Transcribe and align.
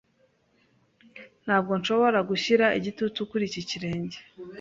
Ntabwo 1.43 1.71
nshobora 1.79 2.19
gushyira 2.29 2.65
igitutu 2.79 3.19
kuri 3.29 3.43
iki 3.49 3.61
kirenge. 3.69 4.17